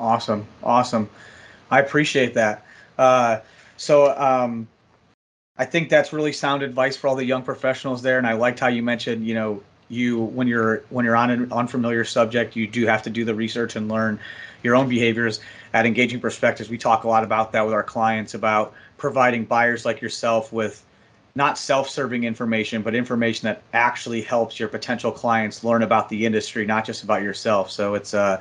Awesome. 0.00 0.44
Awesome. 0.64 1.08
I 1.70 1.78
appreciate 1.78 2.34
that. 2.34 2.66
Uh, 2.98 3.38
so 3.76 4.16
um, 4.16 4.66
I 5.56 5.64
think 5.64 5.88
that's 5.88 6.12
really 6.12 6.32
sound 6.32 6.62
advice 6.62 6.96
for 6.96 7.06
all 7.06 7.14
the 7.14 7.24
young 7.24 7.42
professionals 7.42 8.02
there. 8.02 8.18
And 8.18 8.26
I 8.26 8.32
liked 8.32 8.58
how 8.58 8.66
you 8.66 8.82
mentioned, 8.82 9.26
you 9.26 9.34
know, 9.34 9.62
you 9.88 10.18
when 10.18 10.48
you're 10.48 10.82
when 10.90 11.04
you're 11.04 11.16
on 11.16 11.30
an 11.30 11.52
unfamiliar 11.52 12.04
subject, 12.04 12.56
you 12.56 12.66
do 12.66 12.86
have 12.86 13.02
to 13.04 13.10
do 13.10 13.24
the 13.24 13.34
research 13.34 13.76
and 13.76 13.88
learn 13.88 14.18
your 14.62 14.74
own 14.74 14.88
behaviors. 14.88 15.40
At 15.72 15.86
Engaging 15.86 16.20
Perspectives, 16.20 16.68
we 16.68 16.78
talk 16.78 17.04
a 17.04 17.08
lot 17.08 17.22
about 17.22 17.52
that 17.52 17.64
with 17.64 17.74
our 17.74 17.82
clients 17.82 18.34
about 18.34 18.74
providing 18.96 19.44
buyers 19.44 19.84
like 19.84 20.00
yourself 20.00 20.52
with 20.52 20.84
not 21.36 21.58
self-serving 21.58 22.24
information, 22.24 22.82
but 22.82 22.94
information 22.94 23.46
that 23.46 23.62
actually 23.72 24.22
helps 24.22 24.58
your 24.58 24.68
potential 24.68 25.12
clients 25.12 25.64
learn 25.64 25.82
about 25.82 26.08
the 26.08 26.24
industry, 26.24 26.64
not 26.64 26.84
just 26.84 27.02
about 27.02 27.22
yourself. 27.22 27.70
So 27.70 27.94
it's 27.94 28.14
uh, 28.14 28.40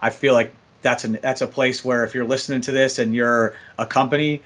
I 0.00 0.10
feel 0.10 0.32
like 0.32 0.54
that's 0.82 1.04
an 1.04 1.18
that's 1.20 1.42
a 1.42 1.46
place 1.46 1.84
where 1.84 2.04
if 2.04 2.14
you're 2.14 2.26
listening 2.26 2.60
to 2.62 2.72
this 2.72 2.98
and 2.98 3.14
you're 3.14 3.54
a 3.78 3.84
company, 3.86 4.40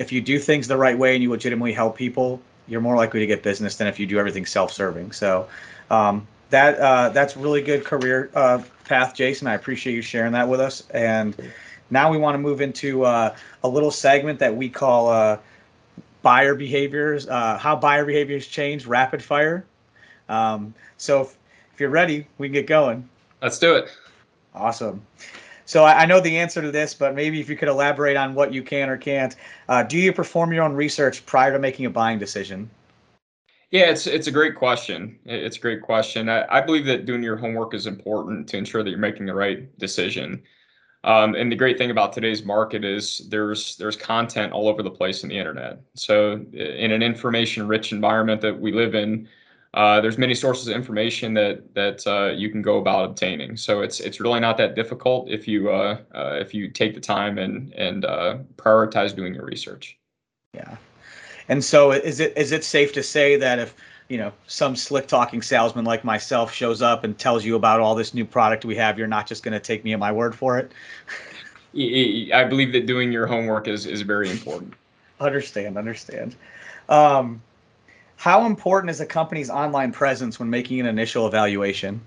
if 0.00 0.10
you 0.10 0.20
do 0.22 0.38
things 0.38 0.66
the 0.66 0.78
right 0.78 0.96
way 0.96 1.14
and 1.14 1.22
you 1.22 1.30
legitimately 1.30 1.74
help 1.74 1.94
people, 1.94 2.40
you're 2.66 2.80
more 2.80 2.96
likely 2.96 3.20
to 3.20 3.26
get 3.26 3.42
business 3.42 3.76
than 3.76 3.86
if 3.86 4.00
you 4.00 4.06
do 4.06 4.18
everything 4.18 4.46
self-serving. 4.46 5.12
So 5.12 5.46
um, 5.90 6.26
that 6.48 6.78
uh, 6.78 7.10
that's 7.10 7.36
really 7.36 7.60
good 7.60 7.84
career 7.84 8.30
uh, 8.34 8.62
path, 8.86 9.14
Jason. 9.14 9.46
I 9.46 9.54
appreciate 9.54 9.94
you 9.94 10.00
sharing 10.00 10.32
that 10.32 10.48
with 10.48 10.58
us. 10.58 10.88
And 10.90 11.36
now 11.90 12.10
we 12.10 12.16
want 12.16 12.34
to 12.34 12.38
move 12.38 12.62
into 12.62 13.04
uh, 13.04 13.36
a 13.62 13.68
little 13.68 13.90
segment 13.90 14.38
that 14.38 14.56
we 14.56 14.70
call 14.70 15.08
uh, 15.08 15.36
buyer 16.22 16.54
behaviors, 16.54 17.28
uh, 17.28 17.58
how 17.58 17.76
buyer 17.76 18.06
behaviors 18.06 18.46
change 18.46 18.86
rapid 18.86 19.22
fire. 19.22 19.66
Um, 20.30 20.72
so 20.96 21.22
if, 21.22 21.36
if, 21.74 21.80
you're 21.80 21.90
ready, 21.90 22.26
we 22.38 22.48
can 22.48 22.54
get 22.54 22.66
going. 22.66 23.06
Let's 23.42 23.58
do 23.58 23.74
it. 23.74 23.90
Awesome. 24.54 25.02
So 25.70 25.84
I, 25.84 26.00
I, 26.00 26.06
know 26.06 26.18
the 26.18 26.36
answer 26.36 26.60
to 26.60 26.72
this, 26.72 26.94
but 26.94 27.14
maybe 27.14 27.40
if 27.40 27.48
you 27.48 27.56
could 27.56 27.68
elaborate 27.68 28.16
on 28.16 28.34
what 28.34 28.52
you 28.52 28.60
can 28.60 28.88
or 28.88 28.96
can't. 28.96 29.36
Uh, 29.68 29.84
do 29.84 29.98
you 29.98 30.12
perform 30.12 30.52
your 30.52 30.64
own 30.64 30.72
research 30.72 31.24
prior 31.26 31.52
to 31.52 31.60
making 31.60 31.86
a 31.86 31.90
buying 31.90 32.18
decision? 32.18 32.68
Yeah, 33.70 33.82
it's 33.82 34.08
it's 34.08 34.26
a 34.26 34.32
great 34.32 34.56
question. 34.56 35.16
It's 35.24 35.58
a 35.58 35.60
great 35.60 35.80
question. 35.80 36.28
I, 36.28 36.44
I 36.50 36.60
believe 36.60 36.86
that 36.86 37.06
doing 37.06 37.22
your 37.22 37.36
homework 37.36 37.72
is 37.72 37.86
important 37.86 38.48
to 38.48 38.56
ensure 38.56 38.82
that 38.82 38.90
you're 38.90 38.98
making 38.98 39.26
the 39.26 39.34
right 39.34 39.78
decision. 39.78 40.42
Um, 41.04 41.36
and 41.36 41.52
the 41.52 41.56
great 41.56 41.78
thing 41.78 41.92
about 41.92 42.12
today's 42.12 42.44
market 42.44 42.84
is 42.84 43.28
there's 43.28 43.76
there's 43.76 43.96
content 43.96 44.52
all 44.52 44.66
over 44.66 44.82
the 44.82 44.90
place 44.90 45.22
in 45.22 45.28
the 45.28 45.38
internet. 45.38 45.82
So 45.94 46.44
in 46.52 46.90
an 46.90 47.00
information-rich 47.00 47.92
environment 47.92 48.40
that 48.40 48.58
we 48.58 48.72
live 48.72 48.96
in, 48.96 49.28
uh, 49.74 50.00
there's 50.00 50.18
many 50.18 50.34
sources 50.34 50.66
of 50.66 50.74
information 50.74 51.32
that 51.34 51.74
that 51.74 52.04
uh, 52.06 52.32
you 52.32 52.50
can 52.50 52.60
go 52.60 52.78
about 52.78 53.04
obtaining. 53.04 53.56
So 53.56 53.82
it's 53.82 54.00
it's 54.00 54.18
really 54.18 54.40
not 54.40 54.56
that 54.56 54.74
difficult 54.74 55.30
if 55.30 55.46
you 55.46 55.70
uh, 55.70 56.00
uh 56.14 56.38
if 56.40 56.52
you 56.52 56.68
take 56.68 56.94
the 56.94 57.00
time 57.00 57.38
and 57.38 57.72
and 57.74 58.04
uh, 58.04 58.38
prioritize 58.56 59.14
doing 59.14 59.34
your 59.34 59.44
research. 59.44 59.96
Yeah, 60.54 60.76
and 61.48 61.62
so 61.64 61.92
is 61.92 62.18
it 62.18 62.36
is 62.36 62.50
it 62.50 62.64
safe 62.64 62.92
to 62.94 63.02
say 63.02 63.36
that 63.36 63.60
if 63.60 63.74
you 64.08 64.18
know 64.18 64.32
some 64.48 64.74
slick 64.74 65.06
talking 65.06 65.40
salesman 65.40 65.84
like 65.84 66.02
myself 66.02 66.52
shows 66.52 66.82
up 66.82 67.04
and 67.04 67.16
tells 67.16 67.44
you 67.44 67.54
about 67.54 67.78
all 67.78 67.94
this 67.94 68.12
new 68.12 68.24
product 68.24 68.64
we 68.64 68.74
have 68.74 68.98
you're 68.98 69.06
not 69.06 69.24
just 69.24 69.44
going 69.44 69.52
to 69.52 69.60
take 69.60 69.84
me 69.84 69.92
at 69.92 70.00
my 70.00 70.10
word 70.10 70.34
for 70.34 70.58
it 70.58 70.72
i 72.34 72.44
believe 72.44 72.72
that 72.72 72.86
doing 72.86 73.12
your 73.12 73.24
homework 73.24 73.68
is 73.68 73.86
is 73.86 74.02
very 74.02 74.28
important 74.28 74.74
understand 75.20 75.78
understand 75.78 76.34
um, 76.88 77.40
how 78.20 78.44
important 78.44 78.90
is 78.90 79.00
a 79.00 79.06
company's 79.06 79.48
online 79.48 79.90
presence 79.92 80.38
when 80.38 80.50
making 80.50 80.78
an 80.78 80.84
initial 80.84 81.26
evaluation 81.26 81.98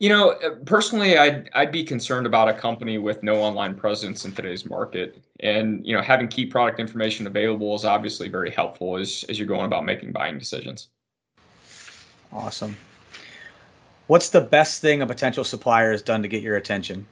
you 0.00 0.08
know, 0.08 0.30
uh, 0.30 0.50
personally, 0.64 1.18
I'd 1.18 1.50
I'd 1.54 1.72
be 1.72 1.82
concerned 1.82 2.24
about 2.24 2.48
a 2.48 2.54
company 2.54 2.98
with 2.98 3.24
no 3.24 3.40
online 3.40 3.74
presence 3.74 4.24
in 4.24 4.32
today's 4.32 4.64
market, 4.64 5.20
and 5.40 5.84
you 5.84 5.92
know, 5.92 6.00
having 6.00 6.28
key 6.28 6.46
product 6.46 6.78
information 6.78 7.26
available 7.26 7.74
is 7.74 7.84
obviously 7.84 8.28
very 8.28 8.52
helpful 8.52 8.96
as 8.96 9.24
as 9.28 9.40
you're 9.40 9.48
going 9.48 9.66
about 9.66 9.84
making 9.84 10.12
buying 10.12 10.38
decisions. 10.38 10.90
Awesome. 12.32 12.76
What's 14.06 14.28
the 14.28 14.40
best 14.40 14.80
thing 14.80 15.02
a 15.02 15.06
potential 15.06 15.42
supplier 15.42 15.90
has 15.90 16.00
done 16.00 16.22
to 16.22 16.28
get 16.28 16.44
your 16.44 16.58
attention? 16.58 17.04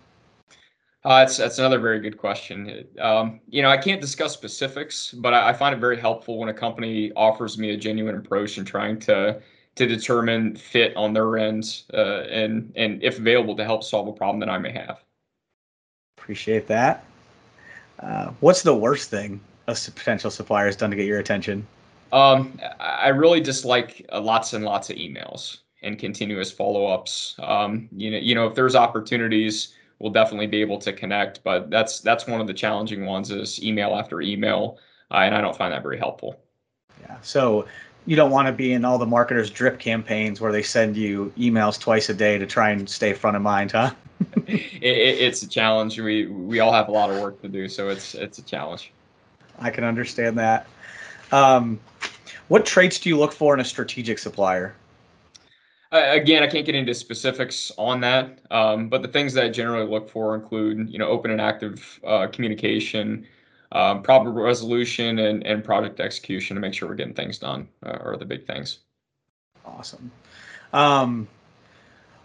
Uh, 1.07 1.21
that's 1.21 1.37
that's 1.37 1.61
another 1.61 1.79
very 1.79 2.01
good 2.01 2.19
question. 2.19 2.85
Um, 2.99 3.39
you 3.49 3.63
know, 3.63 3.71
I 3.71 3.77
can't 3.77 4.01
discuss 4.01 4.33
specifics, 4.33 5.13
but 5.13 5.33
I, 5.33 5.51
I 5.51 5.53
find 5.53 5.73
it 5.73 5.79
very 5.79 6.01
helpful 6.01 6.37
when 6.37 6.49
a 6.49 6.53
company 6.53 7.13
offers 7.15 7.57
me 7.57 7.71
a 7.71 7.77
genuine 7.77 8.17
approach 8.17 8.59
in 8.59 8.65
trying 8.65 8.99
to 9.01 9.41
to 9.77 9.87
determine 9.87 10.57
fit 10.57 10.97
on 10.97 11.13
their 11.13 11.39
end 11.39 11.83
uh, 11.95 12.23
and 12.23 12.73
and 12.75 13.01
if 13.05 13.21
available 13.21 13.55
to 13.55 13.65
help 13.65 13.85
solve 13.85 14.09
a 14.09 14.13
problem 14.13 14.41
that 14.41 14.49
I 14.49 14.59
may 14.59 14.73
have. 14.73 15.05
Appreciate 16.19 16.67
that. 16.67 17.05
Uh, 18.01 18.33
what's 18.41 18.63
the 18.63 18.75
worst 18.75 19.09
thing 19.09 19.41
a 19.69 19.75
potential 19.75 20.33
supplier 20.33 20.67
has 20.67 20.75
done 20.75 20.91
to 20.91 20.97
get 20.97 21.07
your 21.07 21.21
attention? 21.21 21.65
Um, 22.11 22.59
I 22.81 23.09
really 23.09 23.41
dislike 23.41 24.05
uh, 24.11 24.21
lots 24.21 24.55
and 24.55 24.65
lots 24.65 24.91
of 24.91 24.97
emails 24.97 25.59
and 25.85 26.01
continuous 26.01 26.51
follow-ups. 26.51 27.37
Um, 27.39 27.89
you 27.93 28.11
know, 28.11 28.19
you 28.19 28.35
know, 28.35 28.49
if 28.49 28.57
there's 28.57 28.75
opportunities, 28.75 29.73
we'll 29.99 30.13
definitely 30.13 30.47
be 30.47 30.61
able 30.61 30.79
to 30.79 30.93
connect. 30.93 31.43
But 31.43 31.71
that's 31.71 32.01
that's 32.01 32.27
one 32.27 32.41
of 32.41 32.47
the 32.47 32.55
challenging 32.55 33.07
ones 33.07 33.31
is 33.31 33.63
email 33.63 33.95
after 33.95 34.21
email, 34.21 34.79
uh, 35.11 35.19
and 35.19 35.35
I 35.35 35.41
don't 35.41 35.57
find 35.57 35.73
that 35.73 35.83
very 35.83 35.99
helpful. 35.99 36.41
Yeah. 37.03 37.17
So 37.23 37.67
you 38.07 38.17
don't 38.17 38.31
want 38.31 38.47
to 38.47 38.53
be 38.53 38.73
in 38.73 38.85
all 38.85 38.99
the 38.99 39.07
marketers 39.07 39.51
drip 39.51 39.79
campaigns 39.79 40.41
where 40.41 40.53
they 40.53 40.63
send 40.63 40.97
you 40.97 41.33
emails 41.37 41.79
twice 41.79 42.09
a 42.09 42.15
day 42.15 42.39
to 42.39 42.47
try 42.47 42.71
and 42.71 42.89
stay 42.89 43.13
front 43.13 43.37
of 43.37 43.43
mind, 43.43 43.73
huh? 43.73 43.93
it, 44.47 44.65
it's 44.83 45.43
a 45.43 45.49
challenge. 45.49 45.99
We 45.99 46.27
we 46.27 46.61
all 46.61 46.73
have 46.73 46.89
a 46.89 46.93
lot 46.93 47.11
of 47.11 47.21
work 47.21 47.41
to 47.43 47.49
do, 47.49 47.69
so 47.69 47.89
it's 47.89 48.15
it's 48.15 48.39
a 48.39 48.43
challenge. 48.43 48.93
I 49.59 49.71
can 49.71 49.85
understand 49.85 50.39
that. 50.39 50.67
Um, 51.33 51.81
what 52.49 52.65
traits 52.65 53.01
do 53.01 53.09
you 53.09 53.19
look 53.19 53.33
for 53.33 53.55
in 53.55 53.61
a 53.61 53.65
strategic 53.65 54.19
supplier? 54.19 54.77
Again, 55.97 56.43
I 56.43 56.47
can't 56.47 56.67
get 56.67 56.75
into 56.75 56.95
specifics 56.95 57.73
on 57.77 58.01
that, 58.01 58.41
um, 58.51 58.89
but 58.89 59.03
the 59.03 59.09
things 59.09 59.33
that 59.35 59.45
I 59.45 59.49
generally 59.49 59.87
look 59.87 60.09
for 60.09 60.35
include, 60.35 60.91
you 60.91 60.99
know, 60.99 61.09
open 61.09 61.31
and 61.31 61.41
active 61.41 62.01
uh, 62.07 62.27
communication, 62.29 63.27
um, 63.73 64.03
problem 64.03 64.37
resolution 64.37 65.19
and, 65.19 65.45
and 65.47 65.65
project 65.65 66.01
execution 66.01 66.55
to 66.55 66.61
make 66.61 66.75
sure 66.75 66.89
we're 66.89 66.95
getting 66.95 67.15
things 67.15 67.39
done 67.39 67.69
uh, 67.85 67.99
are 68.01 68.17
the 68.17 68.25
big 68.25 68.47
things. 68.47 68.81
Awesome. 69.65 70.11
Um, 70.73 71.29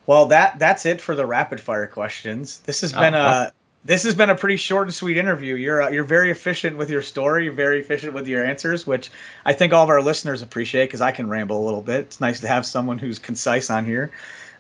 well, 0.06 0.25
that 0.28 0.60
that's 0.60 0.86
it 0.86 1.01
for 1.01 1.16
the 1.16 1.25
rapid 1.25 1.60
fire 1.60 1.88
questions. 1.88 2.60
This 2.60 2.82
has 2.82 2.94
been 2.94 3.13
uh-huh. 3.13 3.50
a 3.50 3.61
this 3.84 4.04
has 4.04 4.14
been 4.14 4.30
a 4.30 4.36
pretty 4.36 4.58
short 4.58 4.88
and 4.88 4.94
sweet 4.94 5.18
interview. 5.18 5.56
You're 5.56 5.84
uh, 5.84 5.90
you're 5.90 6.04
very 6.04 6.32
efficient 6.32 6.78
with 6.78 6.90
your 6.90 7.02
story. 7.02 7.50
Very 7.50 7.80
efficient 7.80 8.14
with 8.14 8.28
your 8.28 8.46
answers, 8.46 8.86
which 8.86 9.10
I 9.46 9.54
think 9.54 9.74
all 9.74 9.84
of 9.84 9.90
our 9.90 10.02
listeners 10.02 10.42
appreciate 10.42 10.86
because 10.86 11.02
I 11.02 11.12
can 11.12 11.28
ramble 11.28 11.64
a 11.64 11.66
little 11.66 11.82
bit. 11.82 12.02
It's 12.02 12.22
nice 12.22 12.40
to 12.42 12.48
have 12.48 12.66
someone 12.66 13.00
who's 13.00 13.18
concise 13.20 13.70
on 13.70 13.86
here. 13.86 14.12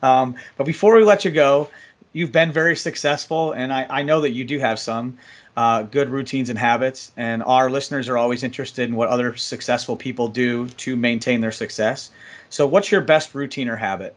Um, 0.01 0.35
but 0.57 0.65
before 0.65 0.95
we 0.95 1.03
let 1.03 1.23
you 1.23 1.31
go, 1.31 1.69
you've 2.13 2.31
been 2.31 2.51
very 2.51 2.75
successful, 2.75 3.51
and 3.51 3.71
I, 3.71 3.85
I 3.89 4.01
know 4.01 4.21
that 4.21 4.31
you 4.31 4.43
do 4.43 4.57
have 4.57 4.79
some 4.79 5.17
uh, 5.55 5.83
good 5.83 6.09
routines 6.09 6.49
and 6.49 6.57
habits. 6.57 7.11
And 7.17 7.43
our 7.43 7.69
listeners 7.69 8.09
are 8.09 8.17
always 8.17 8.43
interested 8.43 8.89
in 8.89 8.95
what 8.95 9.09
other 9.09 9.35
successful 9.35 9.95
people 9.95 10.27
do 10.27 10.67
to 10.69 10.95
maintain 10.95 11.41
their 11.41 11.51
success. 11.51 12.11
So, 12.49 12.65
what's 12.65 12.91
your 12.91 13.01
best 13.01 13.35
routine 13.35 13.69
or 13.69 13.75
habit? 13.75 14.15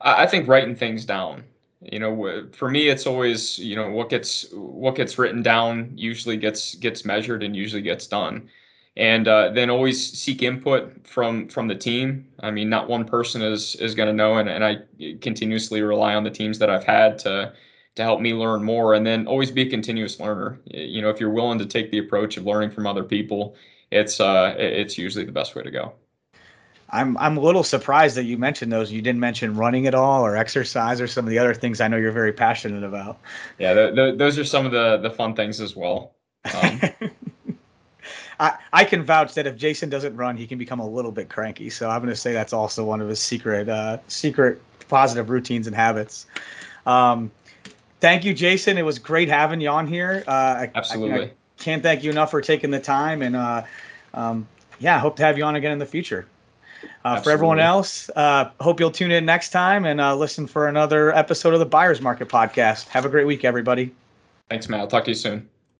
I 0.00 0.26
think 0.26 0.46
writing 0.46 0.76
things 0.76 1.04
down. 1.04 1.44
You 1.80 2.00
know, 2.00 2.48
for 2.52 2.68
me, 2.70 2.88
it's 2.88 3.06
always 3.06 3.58
you 3.58 3.76
know 3.76 3.90
what 3.90 4.10
gets 4.10 4.46
what 4.52 4.96
gets 4.96 5.16
written 5.18 5.42
down 5.42 5.92
usually 5.96 6.36
gets 6.36 6.74
gets 6.74 7.04
measured 7.04 7.42
and 7.42 7.54
usually 7.54 7.82
gets 7.82 8.06
done. 8.06 8.48
And 8.96 9.28
uh, 9.28 9.50
then 9.50 9.70
always 9.70 10.12
seek 10.18 10.42
input 10.42 11.06
from 11.06 11.48
from 11.48 11.68
the 11.68 11.76
team. 11.76 12.26
I 12.40 12.50
mean, 12.50 12.68
not 12.68 12.88
one 12.88 13.04
person 13.04 13.42
is 13.42 13.76
is 13.76 13.94
going 13.94 14.08
to 14.08 14.12
know, 14.12 14.38
and, 14.38 14.48
and 14.48 14.64
I 14.64 14.78
continuously 15.20 15.82
rely 15.82 16.14
on 16.14 16.24
the 16.24 16.30
teams 16.30 16.58
that 16.58 16.68
I've 16.70 16.84
had 16.84 17.18
to 17.20 17.52
to 17.94 18.02
help 18.02 18.20
me 18.20 18.34
learn 18.34 18.64
more. 18.64 18.94
And 18.94 19.06
then 19.06 19.26
always 19.28 19.50
be 19.52 19.62
a 19.62 19.70
continuous 19.70 20.18
learner. 20.18 20.60
You 20.66 21.00
know 21.00 21.10
if 21.10 21.20
you're 21.20 21.30
willing 21.30 21.58
to 21.60 21.66
take 21.66 21.90
the 21.92 21.98
approach 21.98 22.36
of 22.36 22.44
learning 22.44 22.70
from 22.72 22.86
other 22.86 23.04
people 23.04 23.56
it's 23.90 24.20
uh 24.20 24.54
it's 24.58 24.98
usually 24.98 25.24
the 25.24 25.32
best 25.32 25.54
way 25.54 25.62
to 25.62 25.70
go 25.70 25.94
i'm 26.90 27.16
i'm 27.18 27.36
a 27.36 27.40
little 27.40 27.62
surprised 27.62 28.16
that 28.16 28.24
you 28.24 28.38
mentioned 28.38 28.72
those 28.72 28.90
you 28.90 29.02
didn't 29.02 29.20
mention 29.20 29.54
running 29.54 29.86
at 29.86 29.94
all 29.94 30.24
or 30.24 30.36
exercise 30.36 31.00
or 31.00 31.06
some 31.06 31.24
of 31.24 31.30
the 31.30 31.38
other 31.38 31.54
things 31.54 31.80
i 31.80 31.88
know 31.88 31.96
you're 31.96 32.12
very 32.12 32.32
passionate 32.32 32.84
about 32.84 33.18
yeah 33.58 33.72
those 33.72 34.38
are 34.38 34.44
some 34.44 34.66
of 34.66 34.72
the 34.72 34.96
the 34.98 35.10
fun 35.10 35.34
things 35.34 35.60
as 35.60 35.76
well 35.76 36.14
um, 36.54 36.80
I, 38.40 38.56
I 38.72 38.84
can 38.84 39.02
vouch 39.02 39.34
that 39.34 39.46
if 39.46 39.56
Jason 39.56 39.90
doesn't 39.90 40.14
run, 40.16 40.36
he 40.36 40.46
can 40.46 40.58
become 40.58 40.80
a 40.80 40.88
little 40.88 41.10
bit 41.10 41.28
cranky. 41.28 41.70
So 41.70 41.90
I'm 41.90 42.00
going 42.00 42.10
to 42.12 42.16
say 42.16 42.32
that's 42.32 42.52
also 42.52 42.84
one 42.84 43.00
of 43.00 43.08
his 43.08 43.20
secret, 43.20 43.68
uh, 43.68 43.98
secret 44.06 44.62
positive 44.88 45.30
routines 45.30 45.66
and 45.66 45.74
habits. 45.74 46.26
Um, 46.86 47.30
thank 48.00 48.24
you, 48.24 48.34
Jason. 48.34 48.78
It 48.78 48.84
was 48.84 48.98
great 48.98 49.28
having 49.28 49.60
you 49.60 49.68
on 49.68 49.86
here. 49.86 50.24
Uh, 50.26 50.66
Absolutely. 50.74 51.20
I, 51.20 51.24
I, 51.24 51.32
can't 51.58 51.82
thank 51.82 52.04
you 52.04 52.10
enough 52.10 52.30
for 52.30 52.40
taking 52.40 52.70
the 52.70 52.78
time, 52.78 53.20
and 53.20 53.34
uh, 53.34 53.64
um, 54.14 54.46
yeah, 54.78 55.00
hope 55.00 55.16
to 55.16 55.24
have 55.24 55.36
you 55.36 55.42
on 55.42 55.56
again 55.56 55.72
in 55.72 55.80
the 55.80 55.86
future. 55.86 56.24
Uh, 57.08 57.20
for 57.22 57.30
everyone 57.30 57.58
else, 57.58 58.10
uh, 58.16 58.50
hope 58.60 58.78
you'll 58.78 58.90
tune 58.90 59.10
in 59.10 59.24
next 59.24 59.48
time 59.48 59.86
and 59.86 59.98
uh, 59.98 60.14
listen 60.14 60.46
for 60.46 60.68
another 60.68 61.14
episode 61.14 61.54
of 61.54 61.58
the 61.58 61.66
Buyers 61.66 62.02
Market 62.02 62.28
Podcast. 62.28 62.86
Have 62.88 63.06
a 63.06 63.08
great 63.08 63.26
week, 63.26 63.46
everybody. 63.46 63.94
Thanks, 64.50 64.68
Matt. 64.68 64.80
I'll 64.80 64.86
talk 64.86 65.04
to 65.04 65.10
you 65.12 65.14
soon. 65.14 65.48